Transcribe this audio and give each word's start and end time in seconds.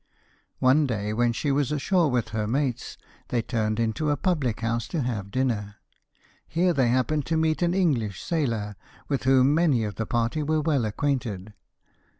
One 0.57 0.87
day 0.87 1.13
when 1.13 1.31
she 1.31 1.51
was 1.51 1.71
ashore 1.71 2.09
with 2.09 2.29
her 2.29 2.47
mates, 2.47 2.97
they 3.27 3.43
turned 3.43 3.79
into 3.79 4.09
a 4.09 4.17
public 4.17 4.61
house 4.61 4.87
to 4.87 5.03
have 5.03 5.29
dinner. 5.29 5.75
Here 6.47 6.73
they 6.73 6.87
happened 6.87 7.27
to 7.27 7.37
meet 7.37 7.61
an 7.61 7.75
English 7.75 8.19
sailor, 8.19 8.77
with 9.07 9.25
whom 9.25 9.53
many 9.53 9.83
of 9.83 9.97
the 9.97 10.07
party 10.07 10.41
were 10.41 10.61
well 10.61 10.85
acquainted. 10.85 11.53